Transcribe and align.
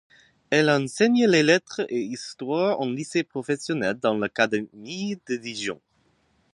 Elle 0.49 0.71
enseigne 0.71 1.27
les 1.27 1.43
lettres 1.43 1.83
et 1.89 2.01
histoire 2.01 2.81
en 2.81 2.89
lycée 2.89 3.21
professionnel 3.23 3.99
dans 4.01 4.17
l'Académie 4.17 5.19
de 5.29 5.35
Dijon. 5.35 5.79